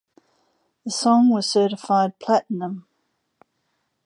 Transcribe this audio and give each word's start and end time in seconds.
The 0.83 0.89
song 0.89 1.29
was 1.29 1.47
certified 1.47 2.17
platinum. 2.17 2.87